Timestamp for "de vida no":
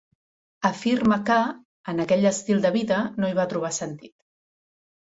2.65-3.31